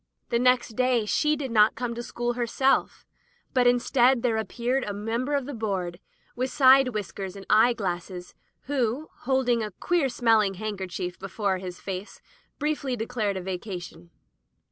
The 0.29 0.39
next 0.39 0.69
day 0.69 1.05
she 1.05 1.35
did 1.35 1.51
not 1.51 1.75
come 1.75 1.93
to 1.93 2.01
school 2.01 2.33
herself, 2.33 3.05
but 3.53 3.67
instead 3.67 4.23
there 4.23 4.37
appeared 4.37 4.83
a 4.83 4.93
member 4.95 5.35
of 5.35 5.45
the 5.45 5.53
board, 5.53 5.99
with 6.35 6.49
side 6.49 6.87
whiskers 6.89 7.35
and 7.35 7.45
eye 7.51 7.73
glasses, 7.73 8.33
who, 8.61 9.11
holding 9.19 9.61
a 9.61 9.69
queer 9.69 10.09
smelling 10.09 10.55
handkerchief 10.55 11.19
before 11.19 11.59
his 11.59 11.79
face, 11.79 12.19
briefly 12.57 12.95
declared 12.95 13.37
a 13.37 13.41
vacation. 13.41 14.09